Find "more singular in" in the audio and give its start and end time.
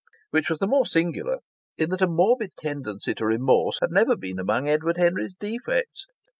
0.65-1.91